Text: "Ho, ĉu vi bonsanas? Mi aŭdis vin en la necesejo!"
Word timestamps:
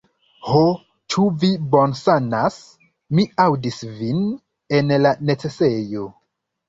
"Ho, 0.45 0.61
ĉu 1.15 1.25
vi 1.43 1.49
bonsanas? 1.75 2.57
Mi 3.19 3.27
aŭdis 3.47 3.77
vin 4.01 4.27
en 4.79 4.93
la 5.05 5.13
necesejo!" 5.33 6.09